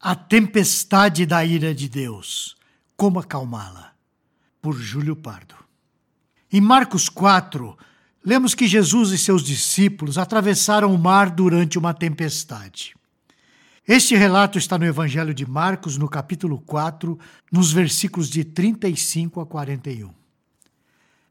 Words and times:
A 0.00 0.14
tempestade 0.14 1.26
da 1.26 1.44
ira 1.44 1.74
de 1.74 1.88
Deus. 1.88 2.56
Como 2.96 3.18
acalmá-la? 3.18 3.92
Por 4.62 4.74
Júlio 4.78 5.16
Pardo. 5.16 5.56
Em 6.52 6.60
Marcos 6.60 7.08
4, 7.08 7.76
lemos 8.24 8.54
que 8.54 8.68
Jesus 8.68 9.10
e 9.10 9.18
seus 9.18 9.42
discípulos 9.42 10.16
atravessaram 10.16 10.94
o 10.94 10.98
mar 10.98 11.30
durante 11.30 11.78
uma 11.78 11.92
tempestade. 11.92 12.94
Este 13.86 14.14
relato 14.14 14.56
está 14.56 14.78
no 14.78 14.84
Evangelho 14.84 15.34
de 15.34 15.46
Marcos, 15.46 15.96
no 15.96 16.08
capítulo 16.08 16.60
4, 16.60 17.18
nos 17.50 17.72
versículos 17.72 18.28
de 18.28 18.44
35 18.44 19.40
a 19.40 19.46
41. 19.46 20.12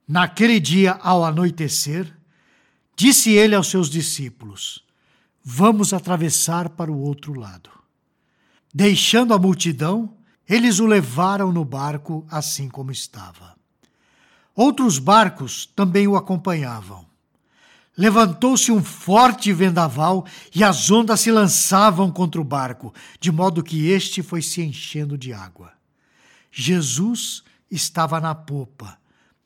Naquele 0.08 0.60
dia, 0.60 0.94
ao 1.02 1.24
anoitecer, 1.24 2.12
disse 2.96 3.32
ele 3.32 3.56
aos 3.56 3.68
seus 3.68 3.90
discípulos: 3.90 4.84
Vamos 5.44 5.94
atravessar 5.94 6.70
para 6.70 6.92
o 6.92 7.00
outro 7.00 7.40
lado. 7.40 7.70
Deixando 8.80 9.34
a 9.34 9.40
multidão, 9.40 10.14
eles 10.48 10.80
o 10.80 10.86
levaram 10.86 11.52
no 11.52 11.66
barco 11.66 12.24
assim 12.30 12.70
como 12.70 12.92
estava. 12.92 13.56
Outros 14.56 15.00
barcos 15.00 15.66
também 15.76 16.08
o 16.08 16.16
acompanhavam. 16.16 17.04
Levantou-se 17.98 18.72
um 18.72 18.84
forte 18.84 19.52
vendaval 19.52 20.28
e 20.54 20.64
as 20.64 20.92
ondas 20.92 21.22
se 21.22 21.32
lançavam 21.32 22.12
contra 22.12 22.40
o 22.40 22.44
barco, 22.44 22.94
de 23.20 23.32
modo 23.32 23.64
que 23.64 23.88
este 23.88 24.22
foi 24.22 24.44
se 24.44 24.62
enchendo 24.62 25.18
de 25.18 25.34
água. 25.34 25.72
Jesus 26.52 27.42
estava 27.72 28.20
na 28.20 28.36
popa, 28.36 29.00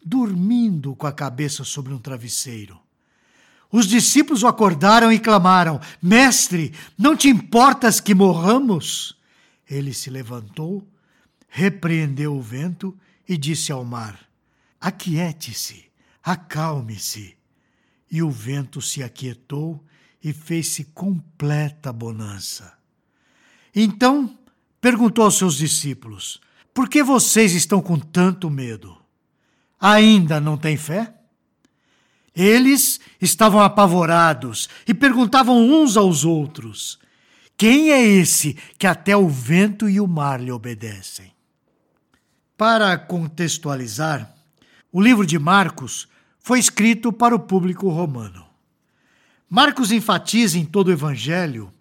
dormindo 0.05 0.93
com 0.93 1.07
a 1.07 1.13
cabeça 1.13 1.63
sobre 1.63 1.93
um 1.93 1.99
travesseiro. 1.99 2.77
Os 3.71 3.87
discípulos 3.87 4.43
o 4.43 4.47
acordaram 4.47 5.09
e 5.09 5.17
clamaram: 5.17 5.79
Mestre, 6.01 6.73
não 6.97 7.15
te 7.15 7.29
importas 7.29 8.01
que 8.01 8.13
morramos? 8.13 9.20
Ele 9.71 9.93
se 9.93 10.09
levantou, 10.09 10.85
repreendeu 11.47 12.35
o 12.35 12.41
vento 12.41 12.93
e 13.27 13.37
disse 13.37 13.71
ao 13.71 13.85
mar: 13.85 14.19
Aquiete-se, 14.81 15.85
acalme-se. 16.21 17.37
E 18.11 18.21
o 18.21 18.29
vento 18.29 18.81
se 18.81 19.01
aquietou 19.01 19.81
e 20.21 20.33
fez-se 20.33 20.83
completa 20.83 21.93
bonança. 21.93 22.77
Então 23.73 24.37
perguntou 24.81 25.23
aos 25.23 25.37
seus 25.37 25.55
discípulos: 25.55 26.41
Por 26.73 26.89
que 26.89 27.01
vocês 27.01 27.53
estão 27.53 27.81
com 27.81 27.97
tanto 27.97 28.49
medo? 28.49 29.01
Ainda 29.79 30.41
não 30.41 30.57
têm 30.57 30.75
fé? 30.75 31.15
Eles 32.35 32.99
estavam 33.21 33.61
apavorados 33.61 34.67
e 34.85 34.93
perguntavam 34.93 35.57
uns 35.57 35.95
aos 35.95 36.25
outros: 36.25 36.99
quem 37.61 37.91
é 37.91 38.03
esse 38.03 38.57
que 38.79 38.87
até 38.87 39.15
o 39.15 39.29
vento 39.29 39.87
e 39.87 40.01
o 40.01 40.07
mar 40.07 40.41
lhe 40.41 40.51
obedecem? 40.51 41.31
Para 42.57 42.97
contextualizar, 42.97 44.33
o 44.91 44.99
livro 44.99 45.27
de 45.27 45.37
Marcos 45.37 46.07
foi 46.39 46.57
escrito 46.57 47.13
para 47.13 47.35
o 47.35 47.39
público 47.39 47.87
romano. 47.87 48.43
Marcos 49.47 49.91
enfatiza 49.91 50.57
em 50.57 50.65
todo 50.65 50.87
o 50.87 50.91
evangelho 50.91 51.71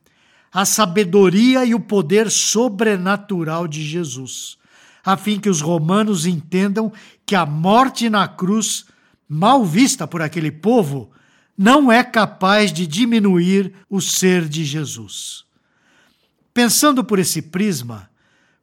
a 0.53 0.67
sabedoria 0.67 1.65
e 1.65 1.75
o 1.75 1.81
poder 1.81 2.31
sobrenatural 2.31 3.67
de 3.67 3.83
Jesus, 3.83 4.59
a 5.03 5.17
fim 5.17 5.41
que 5.41 5.49
os 5.49 5.63
romanos 5.63 6.27
entendam 6.27 6.93
que 7.25 7.35
a 7.35 7.47
morte 7.47 8.11
na 8.11 8.29
cruz, 8.29 8.85
mal 9.27 9.65
vista 9.65 10.07
por 10.07 10.21
aquele 10.21 10.53
povo, 10.53 11.11
não 11.57 11.91
é 11.91 12.05
capaz 12.05 12.71
de 12.71 12.87
diminuir 12.87 13.73
o 13.89 13.99
ser 13.99 14.47
de 14.47 14.63
Jesus. 14.63 15.49
Pensando 16.53 17.05
por 17.05 17.19
esse 17.19 17.41
prisma, 17.41 18.11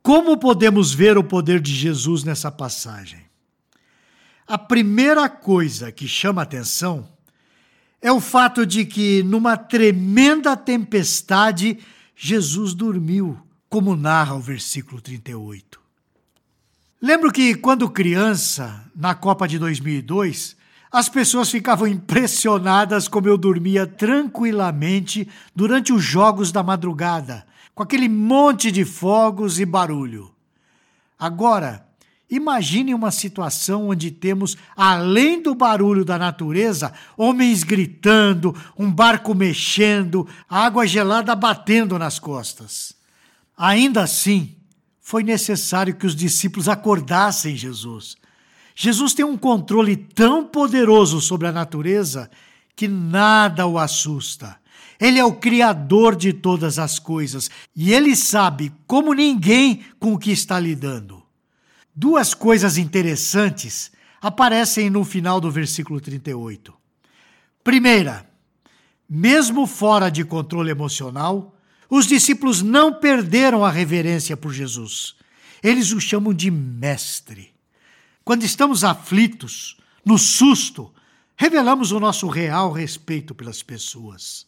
como 0.01 0.37
podemos 0.37 0.93
ver 0.93 1.17
o 1.17 1.23
poder 1.23 1.59
de 1.59 1.73
Jesus 1.73 2.23
nessa 2.23 2.51
passagem? 2.51 3.25
A 4.47 4.57
primeira 4.57 5.27
coisa 5.27 5.91
que 5.91 6.07
chama 6.07 6.41
atenção 6.41 7.09
é 8.01 8.11
o 8.11 8.21
fato 8.21 8.65
de 8.65 8.85
que, 8.85 9.23
numa 9.23 9.57
tremenda 9.57 10.55
tempestade, 10.55 11.79
Jesus 12.15 12.73
dormiu, 12.73 13.37
como 13.67 13.95
narra 13.95 14.35
o 14.35 14.39
versículo 14.39 15.01
38. 15.01 15.79
Lembro 17.01 17.31
que, 17.31 17.55
quando 17.55 17.89
criança, 17.89 18.85
na 18.95 19.13
Copa 19.13 19.47
de 19.47 19.59
2002, 19.59 20.55
as 20.91 21.09
pessoas 21.09 21.49
ficavam 21.49 21.87
impressionadas 21.87 23.07
como 23.07 23.27
eu 23.27 23.37
dormia 23.37 23.85
tranquilamente 23.85 25.27
durante 25.55 25.91
os 25.91 26.03
jogos 26.03 26.51
da 26.51 26.63
madrugada, 26.63 27.45
com 27.77 27.83
aquele 27.83 28.09
monte 28.09 28.71
de 28.71 28.83
fogos 28.83 29.59
e 29.59 29.65
barulho. 29.65 30.33
Agora, 31.17 31.85
imagine 32.27 32.91
uma 32.91 33.11
situação 33.11 33.89
onde 33.89 34.09
temos, 34.09 34.57
além 34.75 35.43
do 35.43 35.53
barulho 35.53 36.03
da 36.03 36.17
natureza, 36.17 36.91
homens 37.15 37.63
gritando, 37.63 38.55
um 38.75 38.91
barco 38.91 39.35
mexendo, 39.35 40.27
água 40.49 40.87
gelada 40.87 41.35
batendo 41.35 41.99
nas 41.99 42.17
costas. 42.17 42.95
Ainda 43.55 44.01
assim, 44.01 44.55
foi 44.99 45.21
necessário 45.21 45.93
que 45.93 46.07
os 46.07 46.15
discípulos 46.15 46.67
acordassem 46.67 47.55
Jesus. 47.55 48.17
Jesus 48.75 49.13
tem 49.13 49.23
um 49.23 49.37
controle 49.37 49.95
tão 49.95 50.47
poderoso 50.47 51.21
sobre 51.21 51.45
a 51.45 51.51
natureza 51.51 52.27
que 52.75 52.87
nada 52.87 53.67
o 53.67 53.77
assusta. 53.77 54.57
Ele 54.99 55.19
é 55.19 55.23
o 55.23 55.33
Criador 55.33 56.15
de 56.15 56.33
todas 56.33 56.79
as 56.79 56.97
coisas 56.97 57.49
e 57.75 57.93
ele 57.93 58.15
sabe, 58.15 58.71
como 58.85 59.13
ninguém, 59.13 59.85
com 59.99 60.13
o 60.13 60.17
que 60.17 60.31
está 60.31 60.59
lidando. 60.59 61.23
Duas 61.95 62.33
coisas 62.33 62.77
interessantes 62.77 63.91
aparecem 64.21 64.89
no 64.89 65.03
final 65.03 65.39
do 65.39 65.51
versículo 65.51 66.01
38. 66.01 66.73
Primeira, 67.63 68.29
mesmo 69.09 69.65
fora 69.67 70.09
de 70.09 70.23
controle 70.23 70.71
emocional, 70.71 71.55
os 71.89 72.05
discípulos 72.05 72.61
não 72.61 72.93
perderam 72.93 73.63
a 73.63 73.71
reverência 73.71 74.35
por 74.35 74.51
Jesus. 74.51 75.15
Eles 75.63 75.91
o 75.91 75.99
chamam 75.99 76.33
de 76.33 76.51
mestre. 76.51 77.53
Quando 78.23 78.43
estamos 78.43 78.83
aflitos, 78.83 79.77
no 80.03 80.17
susto, 80.17 80.93
revelamos 81.35 81.91
o 81.91 81.99
nosso 81.99 82.27
real 82.27 82.71
respeito 82.71 83.33
pelas 83.33 83.63
pessoas. 83.63 84.45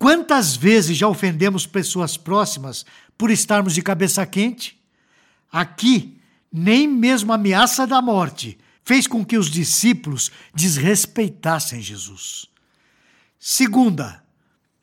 Quantas 0.00 0.56
vezes 0.56 0.96
já 0.96 1.06
ofendemos 1.06 1.66
pessoas 1.66 2.16
próximas 2.16 2.86
por 3.18 3.30
estarmos 3.30 3.74
de 3.74 3.82
cabeça 3.82 4.24
quente? 4.24 4.80
Aqui, 5.52 6.18
nem 6.50 6.88
mesmo 6.88 7.32
a 7.32 7.34
ameaça 7.34 7.86
da 7.86 8.00
morte 8.00 8.56
fez 8.82 9.06
com 9.06 9.22
que 9.22 9.36
os 9.36 9.50
discípulos 9.50 10.30
desrespeitassem 10.54 11.82
Jesus. 11.82 12.46
Segunda, 13.38 14.24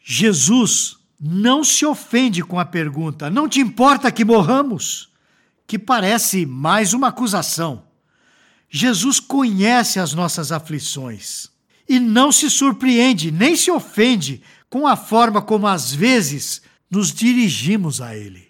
Jesus 0.04 0.98
não 1.20 1.64
se 1.64 1.84
ofende 1.84 2.44
com 2.44 2.60
a 2.60 2.66
pergunta: 2.66 3.28
Não 3.28 3.50
te 3.50 3.60
importa 3.60 4.12
que 4.12 4.24
morramos? 4.24 5.10
Que 5.66 5.80
parece 5.80 6.46
mais 6.46 6.94
uma 6.94 7.08
acusação. 7.08 7.86
Jesus 8.70 9.20
conhece 9.20 10.00
as 10.00 10.14
nossas 10.14 10.52
aflições 10.52 11.50
e 11.90 12.00
não 12.00 12.32
se 12.32 12.50
surpreende 12.50 13.32
nem 13.32 13.56
se 13.56 13.72
ofende 13.72 14.44
com 14.70 14.88
a 14.88 14.96
forma 14.96 15.42
como 15.42 15.68
às 15.68 15.94
vezes 15.94 16.62
nos 16.90 17.14
dirigimos 17.14 18.02
a 18.02 18.16
Ele. 18.16 18.48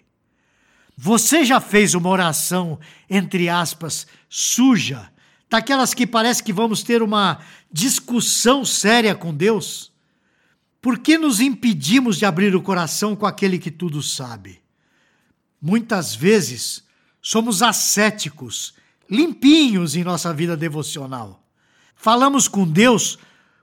Você 0.96 1.44
já 1.44 1.60
fez 1.60 1.94
uma 1.94 2.08
oração, 2.08 2.78
entre 3.08 3.48
aspas, 3.48 4.06
suja, 4.28 5.10
daquelas 5.48 5.94
que 5.94 6.06
parece 6.06 6.42
que 6.42 6.52
vamos 6.52 6.82
ter 6.82 7.02
uma 7.02 7.38
discussão 7.70 8.64
séria 8.64 9.14
com 9.14 9.32
Deus? 9.32 9.92
Por 10.82 10.98
que 10.98 11.16
nos 11.16 11.40
impedimos 11.40 12.18
de 12.18 12.24
abrir 12.24 12.54
o 12.54 12.62
coração 12.62 13.14
com 13.14 13.26
aquele 13.26 13.58
que 13.58 13.70
tudo 13.70 14.02
sabe? 14.02 14.60
Muitas 15.60 16.14
vezes 16.14 16.84
somos 17.20 17.62
ascéticos, 17.62 18.74
limpinhos 19.08 19.96
em 19.96 20.04
nossa 20.04 20.32
vida 20.32 20.56
devocional. 20.56 21.44
Falamos 21.94 22.46
com 22.46 22.66
Deus 22.66 23.18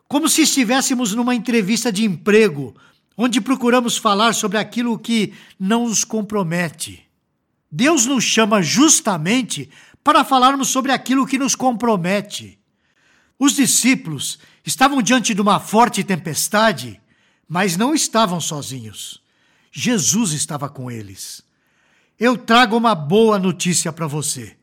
como 0.07 0.29
se 0.29 0.41
estivéssemos 0.41 1.13
numa 1.13 1.35
entrevista 1.35 1.91
de 1.91 2.05
emprego, 2.05 2.75
onde 3.17 3.41
procuramos 3.41 3.97
falar 3.97 4.33
sobre 4.33 4.57
aquilo 4.57 4.99
que 4.99 5.33
não 5.59 5.87
nos 5.87 6.03
compromete. 6.03 7.03
Deus 7.71 8.05
nos 8.05 8.23
chama 8.23 8.61
justamente 8.61 9.69
para 10.03 10.23
falarmos 10.23 10.69
sobre 10.69 10.91
aquilo 10.91 11.25
que 11.25 11.37
nos 11.37 11.55
compromete. 11.55 12.59
Os 13.39 13.53
discípulos 13.53 14.37
estavam 14.63 15.01
diante 15.01 15.33
de 15.33 15.41
uma 15.41 15.59
forte 15.59 16.03
tempestade, 16.03 17.01
mas 17.47 17.75
não 17.75 17.93
estavam 17.93 18.39
sozinhos. 18.39 19.21
Jesus 19.71 20.31
estava 20.31 20.69
com 20.69 20.89
eles. 20.89 21.43
Eu 22.19 22.37
trago 22.37 22.77
uma 22.77 22.95
boa 22.95 23.37
notícia 23.39 23.91
para 23.91 24.07
você. 24.07 24.55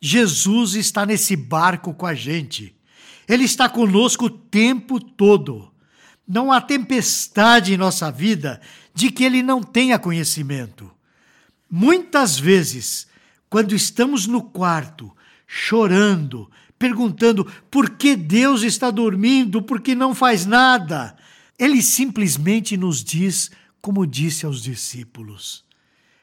Jesus 0.00 0.74
está 0.74 1.04
nesse 1.04 1.34
barco 1.34 1.92
com 1.92 2.06
a 2.06 2.14
gente. 2.14 2.75
Ele 3.28 3.44
está 3.44 3.68
conosco 3.68 4.26
o 4.26 4.30
tempo 4.30 5.00
todo. 5.00 5.72
Não 6.26 6.50
há 6.52 6.60
tempestade 6.60 7.74
em 7.74 7.76
nossa 7.76 8.10
vida 8.10 8.60
de 8.94 9.10
que 9.10 9.24
ele 9.24 9.42
não 9.42 9.62
tenha 9.62 9.98
conhecimento. 9.98 10.90
Muitas 11.70 12.38
vezes, 12.38 13.06
quando 13.48 13.74
estamos 13.74 14.26
no 14.26 14.42
quarto, 14.42 15.12
chorando, 15.46 16.50
perguntando 16.78 17.44
por 17.70 17.90
que 17.90 18.16
Deus 18.16 18.62
está 18.62 18.90
dormindo, 18.90 19.62
por 19.62 19.80
que 19.80 19.94
não 19.94 20.14
faz 20.14 20.46
nada, 20.46 21.16
ele 21.58 21.82
simplesmente 21.82 22.76
nos 22.76 23.02
diz, 23.02 23.50
como 23.80 24.06
disse 24.06 24.46
aos 24.46 24.62
discípulos: 24.62 25.64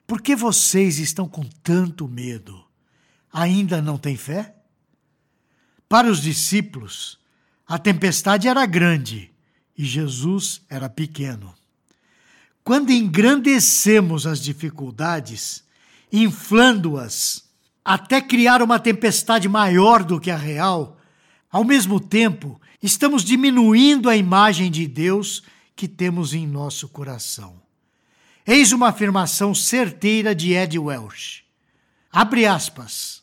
Por 0.06 0.22
que 0.22 0.36
vocês 0.36 1.00
estão 1.00 1.28
com 1.28 1.44
tanto 1.62 2.08
medo? 2.08 2.64
Ainda 3.32 3.82
não 3.82 3.98
têm 3.98 4.16
fé? 4.16 4.56
Para 5.88 6.10
os 6.10 6.22
discípulos, 6.22 7.20
a 7.68 7.78
tempestade 7.78 8.48
era 8.48 8.66
grande 8.66 9.32
e 9.78 9.86
Jesus 9.86 10.62
era 10.70 10.90
pequeno. 10.90 11.54
Quando 12.64 12.92
engrandecemos 12.92 14.26
as 14.26 14.42
dificuldades, 14.42 15.64
inflando-as 16.12 17.44
até 17.84 18.22
criar 18.22 18.62
uma 18.62 18.80
tempestade 18.80 19.50
maior 19.50 20.04
do 20.04 20.20
que 20.20 20.32
a 20.32 20.38
real, 20.38 20.98
ao 21.52 21.64
mesmo 21.64 22.00
tempo, 22.00 22.60
estamos 22.82 23.24
diminuindo 23.24 24.10
a 24.10 24.16
imagem 24.16 24.72
de 24.72 24.88
Deus 24.88 25.44
que 25.76 25.88
temos 25.88 26.34
em 26.34 26.48
nosso 26.48 26.88
coração. 26.88 27.62
Eis 28.46 28.72
uma 28.72 28.90
afirmação 28.90 29.54
certeira 29.56 30.36
de 30.36 30.54
Ed 30.54 30.78
Welsh. 30.78 31.44
Abre 32.12 32.46
aspas. 32.46 33.23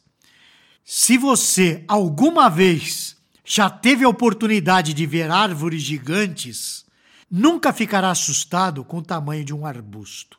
Se 0.93 1.17
você 1.17 1.85
alguma 1.87 2.49
vez 2.49 3.17
já 3.45 3.71
teve 3.71 4.05
a 4.05 4.09
oportunidade 4.09 4.93
de 4.93 5.07
ver 5.07 5.31
árvores 5.31 5.83
gigantes, 5.83 6.85
nunca 7.31 7.73
ficará 7.73 8.11
assustado 8.11 8.83
com 8.83 8.99
o 8.99 9.03
tamanho 9.03 9.45
de 9.45 9.55
um 9.55 9.65
arbusto. 9.65 10.37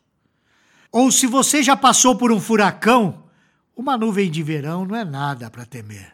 Ou 0.92 1.10
se 1.10 1.26
você 1.26 1.64
já 1.64 1.78
passou 1.78 2.18
por 2.18 2.34
um 2.34 2.42
furacão, 2.42 3.24
uma 3.74 3.98
nuvem 3.98 4.30
de 4.30 4.44
verão 4.44 4.84
não 4.84 4.94
é 4.94 5.06
nada 5.06 5.50
para 5.50 5.66
temer. 5.66 6.14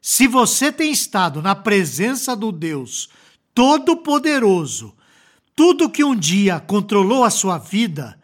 Se 0.00 0.28
você 0.28 0.70
tem 0.70 0.92
estado 0.92 1.42
na 1.42 1.56
presença 1.56 2.36
do 2.36 2.52
Deus 2.52 3.08
Todo-Poderoso, 3.52 4.94
tudo 5.56 5.90
que 5.90 6.04
um 6.04 6.14
dia 6.14 6.60
controlou 6.60 7.24
a 7.24 7.30
sua 7.30 7.58
vida, 7.58 8.16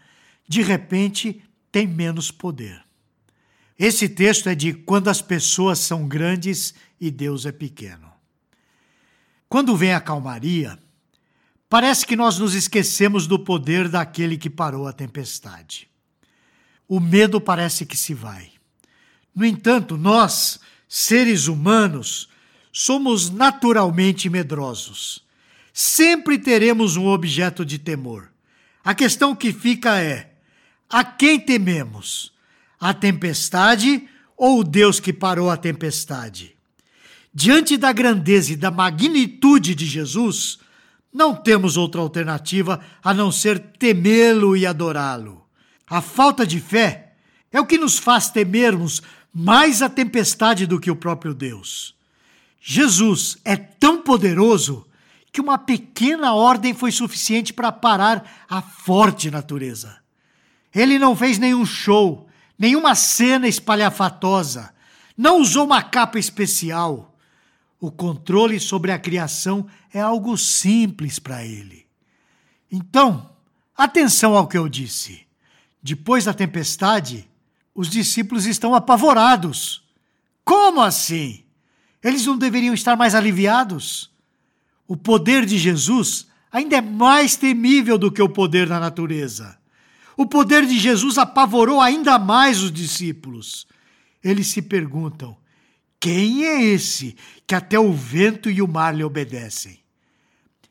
de 0.47 0.63
repente 0.63 1.43
tem 1.73 1.85
menos 1.85 2.31
poder. 2.31 2.92
Esse 3.83 4.09
texto 4.09 4.49
é 4.49 4.55
de 4.55 4.73
quando 4.73 5.09
as 5.09 5.21
pessoas 5.21 5.81
são 5.81 6.07
grandes 6.07 6.73
e 7.01 7.11
Deus 7.11 7.45
é 7.45 7.51
pequeno. 7.51 8.13
Quando 9.49 9.77
vem 9.77 9.93
a 9.93 10.01
calmaria, 10.01 10.79
parece 11.69 12.07
que 12.07 12.15
nós 12.15 12.39
nos 12.39 12.55
esquecemos 12.55 13.27
do 13.27 13.41
poder 13.41 13.89
daquele 13.89 14.39
que 14.39 14.49
parou 14.49 14.87
a 14.87 14.93
tempestade. 14.93 15.89
O 16.87 17.01
medo 17.01 17.41
parece 17.41 17.85
que 17.85 17.97
se 17.97 18.15
vai. 18.15 18.53
No 19.35 19.45
entanto, 19.45 19.97
nós, 19.97 20.61
seres 20.89 21.49
humanos, 21.49 22.29
somos 22.73 23.31
naturalmente 23.31 24.31
medrosos. 24.31 25.25
Sempre 25.73 26.39
teremos 26.39 26.97
um 26.97 27.09
objeto 27.09 27.65
de 27.65 27.81
temor. 27.81 28.31
A 28.85 28.95
questão 28.95 29.35
que 29.35 29.53
fica 29.53 30.01
é: 30.01 30.37
a 30.89 31.03
quem 31.03 31.41
tememos? 31.41 32.33
A 32.83 32.93
tempestade 32.93 34.09
ou 34.37 34.59
o 34.59 34.65
Deus 34.65 34.99
que 34.99 35.13
parou 35.13 35.49
a 35.49 35.57
tempestade? 35.57 36.57
Diante 37.33 37.77
da 37.77 37.93
grandeza 37.93 38.53
e 38.53 38.57
da 38.57 38.73
magnitude 38.73 39.73
de 39.77 39.87
Jesus, 39.87 40.59
não 41.15 41.33
temos 41.33 41.77
outra 41.77 42.01
alternativa 42.01 42.81
a 43.01 43.15
não 43.15 43.31
ser 43.31 43.61
temê-lo 43.79 44.57
e 44.57 44.67
adorá-lo. 44.67 45.47
A 45.89 46.01
falta 46.01 46.45
de 46.45 46.59
fé 46.59 47.13
é 47.53 47.61
o 47.61 47.67
que 47.67 47.79
nos 47.79 47.99
faz 47.99 48.31
temermos 48.31 49.01
mais 49.33 49.81
a 49.81 49.89
tempestade 49.89 50.67
do 50.67 50.81
que 50.81 50.91
o 50.91 50.97
próprio 50.97 51.33
Deus. 51.33 51.95
Jesus 52.61 53.39
é 53.45 53.57
tão 53.57 54.03
poderoso 54.03 54.85
que 55.31 55.41
uma 55.41 55.57
pequena 55.57 56.35
ordem 56.35 56.75
foi 56.75 56.91
suficiente 56.91 57.53
para 57.53 57.71
parar 57.71 58.45
a 58.51 58.61
forte 58.61 59.31
natureza. 59.31 59.99
Ele 60.75 60.99
não 60.99 61.15
fez 61.15 61.39
nenhum 61.39 61.65
show, 61.65 62.29
nenhuma 62.59 62.95
cena 62.95 63.49
espalhafatosa, 63.49 64.73
não 65.17 65.41
usou 65.41 65.65
uma 65.65 65.83
capa 65.83 66.19
especial. 66.19 67.17
O 67.81 67.91
controle 67.91 68.61
sobre 68.61 68.93
a 68.93 68.99
criação 68.99 69.67
é 69.93 70.01
algo 70.01 70.37
simples 70.39 71.19
para 71.19 71.45
ele. 71.45 71.87
Então, 72.71 73.31
atenção 73.77 74.37
ao 74.37 74.47
que 74.47 74.57
eu 74.57 74.69
disse. 74.69 75.27
Depois 75.83 76.25
da 76.25 76.33
tempestade, 76.33 77.29
os 77.75 77.89
discípulos 77.89 78.47
estão 78.47 78.75
apavorados. 78.75 79.83
Como 80.45 80.81
assim? 80.81 81.45
Eles 82.03 82.25
não 82.27 82.37
deveriam 82.37 82.75
estar 82.75 82.97
mais 82.97 83.15
aliviados? 83.15 84.11
O 84.87 84.97
poder 84.97 85.47
de 85.47 85.59
Jesus 85.59 86.27
ainda 86.51 86.77
é 86.77 86.81
mais 86.81 87.37
temível 87.37 87.97
do 87.97 88.13
que 88.13 88.23
o 88.23 88.29
poder 88.29 88.69
da 88.69 88.79
natureza. 88.79 89.59
O 90.17 90.27
poder 90.27 90.67
de 90.67 90.79
Jesus 90.79 91.19
apavorou 91.19 91.81
ainda 91.81 92.19
mais 92.19 92.61
os 92.63 92.73
discípulos. 92.73 93.67
Eles 94.23 94.49
se 94.49 94.63
perguntam: 94.63 95.37
quem 95.99 96.45
é 96.45 96.63
esse 96.63 97.17
que 97.47 97.55
até 97.55 97.79
o 97.79 97.93
vento 97.93 98.51
e 98.51 98.61
o 98.61 98.69
mar 98.69 98.95
lhe 98.95 99.05
obedecem? 99.05 99.79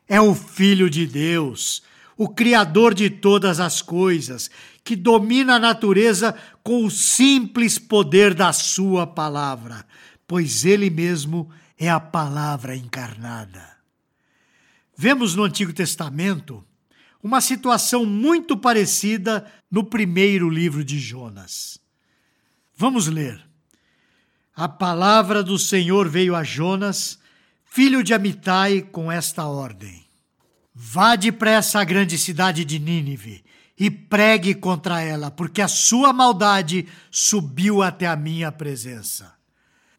É 0.06 0.20
o 0.20 0.34
Filho 0.34 0.90
de 0.90 1.06
Deus, 1.06 1.82
o 2.16 2.28
Criador 2.28 2.92
de 2.92 3.08
todas 3.08 3.58
as 3.58 3.80
coisas, 3.80 4.50
que 4.84 4.94
domina 4.94 5.54
a 5.54 5.58
natureza 5.58 6.34
com 6.62 6.84
o 6.84 6.90
simples 6.90 7.78
poder 7.78 8.34
da 8.34 8.52
Sua 8.52 9.06
palavra, 9.06 9.86
pois 10.26 10.64
Ele 10.64 10.90
mesmo 10.90 11.50
é 11.78 11.88
a 11.88 11.98
palavra 11.98 12.76
encarnada. 12.76 13.72
Vemos 14.96 15.34
no 15.34 15.44
Antigo 15.44 15.72
Testamento 15.72 16.64
uma 17.22 17.40
situação 17.40 18.04
muito 18.04 18.56
parecida 18.56 19.46
no 19.70 19.84
primeiro 19.84 20.50
livro 20.50 20.84
de 20.84 20.98
Jonas. 20.98 21.78
Vamos 22.76 23.06
ler. 23.06 23.40
A 24.54 24.68
palavra 24.68 25.42
do 25.42 25.58
Senhor 25.58 26.08
veio 26.08 26.34
a 26.34 26.42
Jonas, 26.42 27.18
filho 27.64 28.02
de 28.02 28.12
Amitai, 28.12 28.82
com 28.82 29.10
esta 29.10 29.46
ordem: 29.46 30.04
Vá 30.74 31.14
depressa 31.14 31.80
à 31.80 31.84
grande 31.84 32.18
cidade 32.18 32.64
de 32.64 32.78
Nínive 32.78 33.44
e 33.78 33.90
pregue 33.90 34.54
contra 34.54 35.00
ela, 35.00 35.30
porque 35.30 35.62
a 35.62 35.68
sua 35.68 36.12
maldade 36.12 36.88
subiu 37.10 37.82
até 37.82 38.06
a 38.06 38.16
minha 38.16 38.50
presença. 38.50 39.32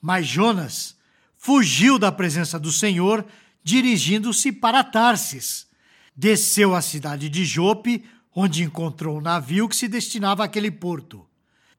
Mas 0.02 0.28
Jonas 0.28 0.96
fugiu 1.38 1.98
da 1.98 2.12
presença 2.12 2.60
do 2.60 2.72
Senhor, 2.72 3.26
dirigindo-se 3.64 4.52
para 4.52 4.84
Tarsis 4.84 5.68
desceu 6.16 6.76
à 6.76 6.82
cidade 6.82 7.30
de 7.30 7.46
Jope, 7.46 8.04
onde 8.36 8.64
encontrou 8.64 9.18
um 9.18 9.22
navio 9.22 9.68
que 9.68 9.76
se 9.76 9.88
destinava 9.88 10.44
àquele 10.44 10.72
porto. 10.72 11.26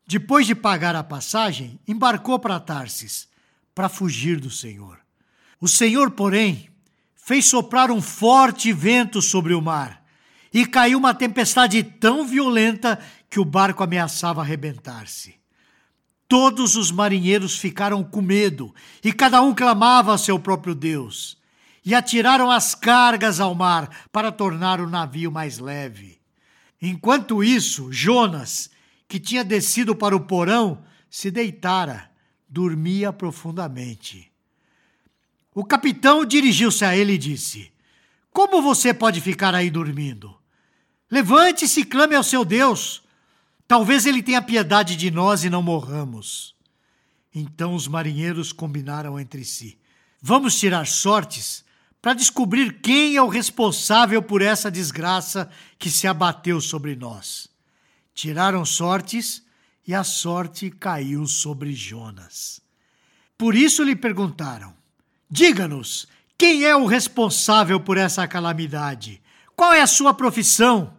Depois 0.07 0.47
de 0.47 0.55
pagar 0.55 0.95
a 0.95 1.03
passagem, 1.03 1.79
embarcou 1.87 2.39
para 2.39 2.61
Tarsis, 2.61 3.29
para 3.75 3.89
fugir 3.89 4.39
do 4.39 4.51
Senhor. 4.51 4.99
O 5.61 5.67
Senhor, 5.67 6.11
porém, 6.11 6.69
fez 7.15 7.47
soprar 7.47 7.91
um 7.91 8.03
forte 8.03 8.73
vento 8.73 9.23
sobre 9.23 9.55
o 9.55 9.63
mar 9.63 10.05
e 10.53 10.67
caiu 10.67 10.99
uma 10.99 11.15
tempestade 11.15 11.83
tão 11.83 12.27
violenta 12.27 13.01
que 13.31 13.41
o 13.41 13.45
barco 13.45 13.83
ameaçava 13.83 14.43
arrebentar-se. 14.43 15.35
Todos 16.29 16.77
os 16.77 16.91
marinheiros 16.91 17.59
ficaram 17.59 18.05
com 18.05 18.21
medo 18.21 18.75
e 19.03 19.13
cada 19.13 19.43
um 19.43 19.55
clamava 19.55 20.15
a 20.15 20.19
seu 20.19 20.39
próprio 20.39 20.75
Deus 20.75 21.37
e 21.85 21.95
atiraram 21.95 22.51
as 22.51 22.75
cargas 22.75 23.41
ao 23.41 23.55
mar 23.55 24.07
para 24.11 24.33
tornar 24.33 24.81
o 24.81 24.89
navio 24.89 25.31
mais 25.31 25.59
leve. 25.59 26.19
Enquanto 26.81 27.45
isso, 27.45 27.93
Jonas, 27.93 28.71
que 29.07 29.21
tinha 29.21 29.45
descido 29.45 29.95
para 29.95 30.17
o 30.17 30.21
porão, 30.21 30.83
se 31.11 31.31
deitara, 31.31 32.11
dormia 32.49 33.13
profundamente. 33.13 34.33
O 35.55 35.65
capitão 35.65 36.25
dirigiu-se 36.25 36.85
a 36.85 36.97
ele 36.97 37.13
e 37.13 37.19
disse: 37.19 37.71
Como 38.33 38.63
você 38.63 38.93
pode 38.93 39.21
ficar 39.21 39.55
aí 39.55 39.71
dormindo? 39.71 40.37
Levante-se 41.11 41.81
e 41.81 41.85
clame 41.85 42.17
ao 42.17 42.25
seu 42.25 42.45
Deus. 42.45 43.03
Talvez 43.69 44.05
ele 44.05 44.23
tenha 44.23 44.43
piedade 44.43 44.97
de 44.97 45.11
nós 45.11 45.45
e 45.45 45.51
não 45.51 45.63
morramos. 45.63 46.55
Então 47.33 47.75
os 47.75 47.87
marinheiros 47.87 48.53
combinaram 48.53 49.19
entre 49.21 49.45
si: 49.45 49.79
Vamos 50.21 50.59
tirar 50.59 50.87
sortes 50.87 51.64
para 52.05 52.13
descobrir 52.13 52.83
quem 52.83 53.17
é 53.17 53.23
o 53.23 53.29
responsável 53.29 54.21
por 54.21 54.43
essa 54.43 54.71
desgraça 54.71 55.49
que 55.79 55.89
se 55.89 56.07
abateu 56.07 56.61
sobre 56.61 56.95
nós. 56.95 57.49
Tiraram 58.15 58.63
sortes 58.63 59.43
e 59.87 59.95
a 59.95 60.05
sorte 60.05 60.71
caiu 60.71 61.27
sobre 61.27 61.73
Jonas. 61.73 62.61
Por 63.39 63.55
isso 63.55 63.83
lhe 63.83 63.97
perguntaram: 63.97 64.75
Diga-nos, 65.31 66.07
quem 66.37 66.65
é 66.65 66.77
o 66.77 66.85
responsável 66.85 67.81
por 67.81 67.97
essa 67.97 68.29
calamidade? 68.29 69.23
Qual 69.57 69.73
é 69.73 69.81
a 69.81 69.87
sua 69.87 70.13
profissão? 70.13 70.95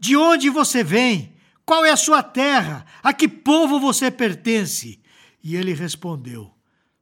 De 0.00 0.16
onde 0.16 0.48
você 0.48 0.82
vem? 0.82 1.34
Qual 1.62 1.84
é 1.84 1.90
a 1.90 1.96
sua 1.96 2.22
terra? 2.22 2.86
A 3.02 3.12
que 3.12 3.28
povo 3.28 3.78
você 3.78 4.10
pertence? 4.10 4.98
E 5.44 5.56
ele 5.56 5.74
respondeu: 5.74 6.50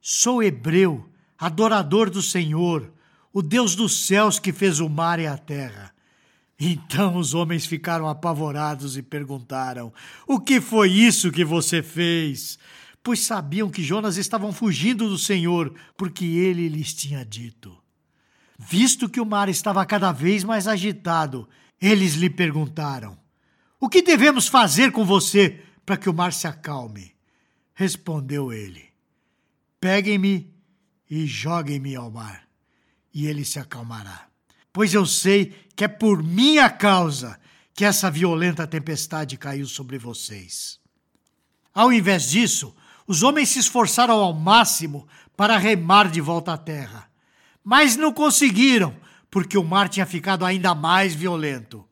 Sou 0.01 0.43
hebreu, 0.43 1.09
adorador 1.39 2.09
do 2.09 2.21
Senhor, 2.21 2.91
o 3.33 3.41
Deus 3.41 3.75
dos 3.75 4.05
céus 4.05 4.39
que 4.39 4.51
fez 4.51 4.79
o 4.79 4.89
mar 4.89 5.19
e 5.19 5.27
a 5.27 5.37
terra. 5.37 5.93
Então 6.59 7.17
os 7.17 7.33
homens 7.33 7.65
ficaram 7.65 8.07
apavorados 8.07 8.95
e 8.95 9.01
perguntaram: 9.01 9.91
O 10.27 10.39
que 10.39 10.61
foi 10.61 10.91
isso 10.91 11.31
que 11.31 11.43
você 11.43 11.81
fez? 11.81 12.59
Pois 13.03 13.21
sabiam 13.21 13.69
que 13.69 13.81
Jonas 13.81 14.17
estavam 14.17 14.53
fugindo 14.53 15.09
do 15.09 15.17
Senhor, 15.17 15.73
porque 15.97 16.23
ele 16.23 16.69
lhes 16.69 16.93
tinha 16.93 17.25
dito. 17.25 17.75
Visto 18.59 19.09
que 19.09 19.19
o 19.19 19.25
mar 19.25 19.49
estava 19.49 19.83
cada 19.87 20.11
vez 20.11 20.43
mais 20.43 20.67
agitado, 20.67 21.49
eles 21.81 22.13
lhe 22.13 22.29
perguntaram: 22.29 23.17
O 23.79 23.89
que 23.89 24.03
devemos 24.03 24.47
fazer 24.47 24.91
com 24.91 25.03
você 25.03 25.63
para 25.83 25.97
que 25.97 26.09
o 26.09 26.13
mar 26.13 26.31
se 26.31 26.45
acalme? 26.45 27.11
Respondeu 27.73 28.53
ele: 28.53 28.85
Peguem-me 29.79 30.53
e 31.09 31.25
joguem-me 31.25 31.95
ao 31.95 32.11
mar, 32.11 32.47
e 33.13 33.27
ele 33.27 33.45
se 33.45 33.59
acalmará. 33.59 34.27
Pois 34.73 34.93
eu 34.93 35.05
sei 35.05 35.53
que 35.75 35.83
é 35.83 35.87
por 35.87 36.23
minha 36.23 36.69
causa 36.69 37.39
que 37.73 37.85
essa 37.85 38.09
violenta 38.09 38.67
tempestade 38.67 39.37
caiu 39.37 39.65
sobre 39.65 39.97
vocês. 39.97 40.79
Ao 41.73 41.91
invés 41.91 42.29
disso, 42.29 42.75
os 43.07 43.23
homens 43.23 43.49
se 43.49 43.59
esforçaram 43.59 44.15
ao 44.15 44.33
máximo 44.33 45.07
para 45.35 45.57
remar 45.57 46.09
de 46.09 46.21
volta 46.21 46.53
à 46.53 46.57
terra 46.57 47.11
mas 47.63 47.95
não 47.95 48.11
conseguiram, 48.11 48.95
porque 49.29 49.57
o 49.57 49.63
mar 49.63 49.87
tinha 49.87 50.05
ficado 50.05 50.45
ainda 50.45 50.73
mais 50.73 51.13
violento. 51.13 51.85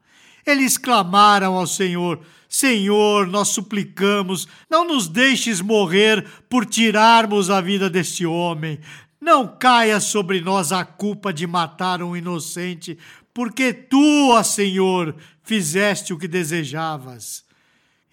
Eles 0.45 0.77
clamaram 0.77 1.55
ao 1.55 1.67
Senhor: 1.67 2.19
Senhor, 2.47 3.27
nós 3.27 3.49
suplicamos, 3.49 4.47
não 4.69 4.85
nos 4.85 5.07
deixes 5.07 5.61
morrer 5.61 6.25
por 6.49 6.65
tirarmos 6.65 7.49
a 7.49 7.61
vida 7.61 7.89
deste 7.89 8.25
homem. 8.25 8.79
Não 9.19 9.47
caia 9.47 9.99
sobre 9.99 10.39
nós 10.39 10.71
a 10.71 10.85
culpa 10.85 11.33
de 11.33 11.45
matar 11.45 12.01
um 12.01 12.15
inocente, 12.15 12.97
porque 13.33 13.73
tu, 13.73 14.29
ó 14.31 14.41
Senhor, 14.43 15.15
fizeste 15.43 16.13
o 16.13 16.17
que 16.17 16.27
desejavas. 16.27 17.43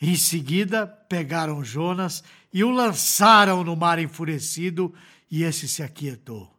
Em 0.01 0.17
seguida, 0.17 0.87
pegaram 0.87 1.65
Jonas 1.65 2.23
e 2.53 2.65
o 2.65 2.71
lançaram 2.71 3.63
no 3.63 3.77
mar 3.77 3.99
enfurecido, 3.99 4.93
e 5.31 5.43
esse 5.43 5.69
se 5.69 5.83
aquietou. 5.83 6.51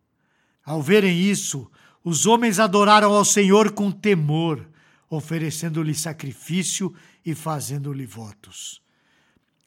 Ao 0.66 0.82
verem 0.82 1.18
isso, 1.20 1.70
os 2.04 2.26
homens 2.26 2.60
adoraram 2.60 3.14
ao 3.14 3.26
Senhor 3.26 3.72
com 3.72 3.92
temor, 3.92 4.68
oferecendo-lhe 5.10 5.94
sacrifício 5.94 6.94
e 7.26 7.36
fazendo-lhe 7.36 8.06
votos. 8.06 8.82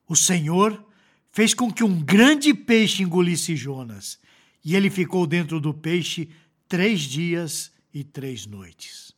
O 0.09 0.17
Senhor 0.17 0.85
fez 1.31 1.55
com 1.55 1.73
que 1.73 1.85
um 1.85 2.03
grande 2.03 2.53
peixe 2.53 3.03
engolisse 3.03 3.55
Jonas, 3.57 4.19
e 4.65 4.77
ele 4.77 4.91
ficou 4.91 5.27
dentro 5.27 5.61
do 5.61 5.73
peixe 5.73 6.29
três 6.69 7.01
dias 7.01 7.73
e 7.93 8.05
três 8.05 8.47
noites. 8.47 9.13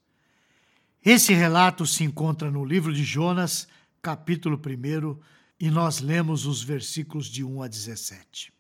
Esse 1.05 1.33
relato 1.33 1.87
se 1.87 2.05
encontra 2.05 2.51
no 2.51 2.65
livro 2.65 2.93
de 2.93 3.03
Jonas, 3.03 3.67
capítulo 4.01 4.57
1, 4.57 5.19
e 5.59 5.71
nós 5.71 6.01
lemos 6.01 6.47
os 6.47 6.63
versículos 6.63 7.27
de 7.27 7.43
1 7.45 7.63
a 7.63 7.69
17 7.69 8.53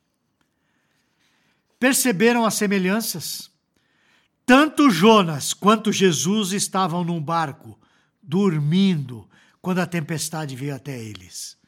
perceberam 1.82 2.46
as 2.46 2.54
semelhanças. 2.54 3.50
Tanto 4.46 4.88
Jonas 4.88 5.52
quanto 5.52 5.90
Jesus 5.90 6.52
estavam 6.52 7.02
num 7.02 7.20
barco, 7.20 7.76
dormindo, 8.22 9.28
quando 9.60 9.80
a 9.80 9.86
tempestade 9.86 10.54
veio 10.54 10.76
até 10.76 10.96
eles. 10.96 11.58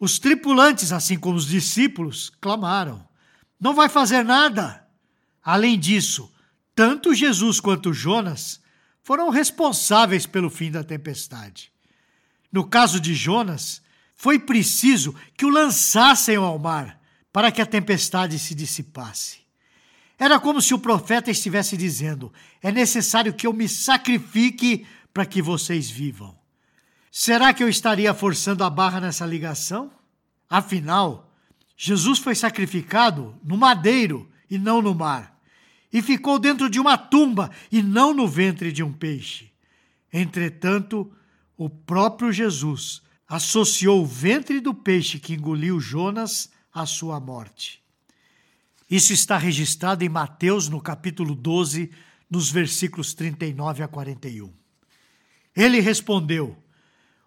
Os 0.00 0.18
tripulantes, 0.18 0.90
assim 0.90 1.18
como 1.18 1.36
os 1.36 1.46
discípulos, 1.46 2.32
clamaram: 2.40 3.06
Não 3.60 3.74
vai 3.74 3.88
fazer 3.88 4.22
nada. 4.22 4.86
Além 5.42 5.78
disso, 5.78 6.32
tanto 6.74 7.14
Jesus 7.14 7.60
quanto 7.60 7.92
Jonas 7.92 8.60
foram 9.02 9.30
responsáveis 9.30 10.26
pelo 10.26 10.50
fim 10.50 10.70
da 10.70 10.82
tempestade. 10.82 11.72
No 12.52 12.66
caso 12.66 13.00
de 13.00 13.14
Jonas, 13.14 13.80
foi 14.14 14.38
preciso 14.38 15.14
que 15.36 15.44
o 15.44 15.50
lançassem 15.50 16.36
ao 16.36 16.58
mar 16.58 17.00
para 17.32 17.52
que 17.52 17.60
a 17.60 17.66
tempestade 17.66 18.38
se 18.38 18.54
dissipasse. 18.54 19.38
Era 20.18 20.40
como 20.40 20.62
se 20.62 20.72
o 20.72 20.78
profeta 20.78 21.30
estivesse 21.30 21.76
dizendo: 21.76 22.32
é 22.62 22.72
necessário 22.72 23.34
que 23.34 23.46
eu 23.46 23.52
me 23.52 23.68
sacrifique 23.68 24.86
para 25.12 25.26
que 25.26 25.42
vocês 25.42 25.90
vivam. 25.90 26.36
Será 27.10 27.52
que 27.52 27.62
eu 27.62 27.68
estaria 27.68 28.12
forçando 28.12 28.64
a 28.64 28.70
barra 28.70 29.00
nessa 29.00 29.24
ligação? 29.24 29.90
Afinal, 30.48 31.25
Jesus 31.76 32.18
foi 32.18 32.34
sacrificado 32.34 33.38
no 33.44 33.56
madeiro 33.56 34.30
e 34.48 34.58
não 34.58 34.80
no 34.80 34.94
mar, 34.94 35.38
e 35.92 36.00
ficou 36.00 36.38
dentro 36.38 36.70
de 36.70 36.80
uma 36.80 36.96
tumba 36.96 37.50
e 37.70 37.82
não 37.82 38.14
no 38.14 38.26
ventre 38.26 38.72
de 38.72 38.82
um 38.82 38.92
peixe. 38.92 39.50
Entretanto, 40.12 41.12
o 41.56 41.68
próprio 41.68 42.32
Jesus 42.32 43.02
associou 43.28 44.02
o 44.02 44.06
ventre 44.06 44.60
do 44.60 44.72
peixe 44.72 45.18
que 45.18 45.34
engoliu 45.34 45.80
Jonas 45.80 46.50
a 46.72 46.86
sua 46.86 47.18
morte. 47.18 47.82
Isso 48.90 49.12
está 49.12 49.36
registrado 49.36 50.04
em 50.04 50.08
Mateus, 50.08 50.68
no 50.68 50.80
capítulo 50.80 51.34
12, 51.34 51.90
nos 52.30 52.50
versículos 52.50 53.14
39 53.14 53.82
a 53.82 53.88
41. 53.88 54.52
Ele 55.56 55.80
respondeu: 55.80 56.56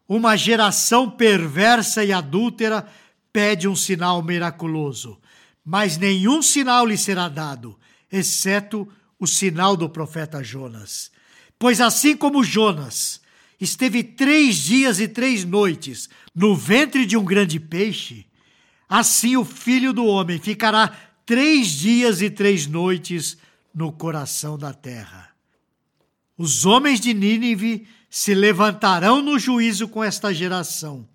Uma 0.08 0.38
geração 0.38 1.10
perversa 1.10 2.04
e 2.04 2.14
adúltera 2.14 2.88
pede 3.32 3.68
um 3.68 3.76
sinal 3.76 4.22
miraculoso, 4.22 5.20
mas 5.64 5.98
nenhum 5.98 6.42
sinal 6.42 6.86
lhe 6.86 6.98
será 6.98 7.30
dado, 7.30 7.78
exceto 8.12 8.88
o 9.20 9.28
sinal 9.28 9.76
do 9.78 9.90
profeta 9.90 10.44
Jonas. 10.44 11.12
Pois 11.58 11.82
assim 11.82 12.16
como 12.16 12.44
Jonas 12.44 13.22
esteve 13.60 14.04
três 14.04 14.56
dias 14.56 15.00
e 15.00 15.08
três 15.08 15.44
noites 15.44 16.10
no 16.34 16.56
ventre 16.56 17.06
de 17.06 17.18
um 17.18 17.24
grande 17.24 17.60
peixe, 17.60 18.30
Assim 18.90 19.38
o 19.38 19.46
filho 19.46 19.94
do 19.94 20.04
homem 20.04 20.40
ficará 20.40 20.92
três 21.24 21.68
dias 21.68 22.24
e 22.24 22.30
três 22.32 22.66
noites 22.66 23.38
no 23.72 23.92
coração 23.92 24.58
da 24.58 24.74
terra. 24.74 25.30
Os 26.36 26.66
homens 26.66 27.00
de 27.00 27.14
Nínive 27.14 27.88
se 28.10 28.34
levantarão 28.34 29.22
no 29.22 29.38
juízo 29.38 29.88
com 29.88 30.04
esta 30.04 30.34
geração 30.34 31.08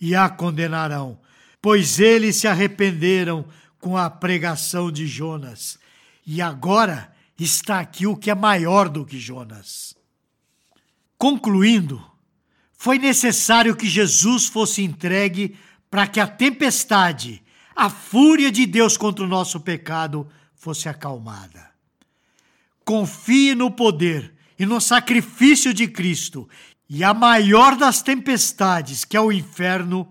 e 0.00 0.14
a 0.14 0.30
condenarão, 0.30 1.20
pois 1.60 1.98
eles 1.98 2.36
se 2.36 2.48
arrependeram 2.48 3.44
com 3.78 3.96
a 3.96 4.08
pregação 4.08 4.90
de 4.90 5.06
Jonas. 5.06 5.78
E 6.26 6.40
agora 6.40 7.12
está 7.38 7.80
aqui 7.80 8.06
o 8.06 8.16
que 8.16 8.30
é 8.30 8.34
maior 8.34 8.88
do 8.88 9.04
que 9.04 9.18
Jonas. 9.18 9.94
Concluindo, 11.16 12.02
foi 12.76 12.98
necessário 12.98 13.76
que 13.76 13.88
Jesus 13.88 14.46
fosse 14.46 14.82
entregue 14.82 15.56
para 15.90 16.06
que 16.06 16.20
a 16.20 16.26
tempestade, 16.26 17.42
a 17.74 17.90
fúria 17.90 18.50
de 18.50 18.64
Deus 18.64 18.96
contra 18.96 19.24
o 19.24 19.28
nosso 19.28 19.60
pecado 19.60 20.26
fosse 20.54 20.88
acalmada. 20.88 21.70
Confie 22.84 23.54
no 23.54 23.70
poder 23.70 24.34
e 24.58 24.66
no 24.66 24.80
sacrifício 24.80 25.72
de 25.72 25.88
Cristo, 25.88 26.48
e 26.88 27.02
a 27.02 27.14
maior 27.14 27.76
das 27.76 28.02
tempestades, 28.02 29.04
que 29.04 29.16
é 29.16 29.20
o 29.20 29.32
inferno, 29.32 30.10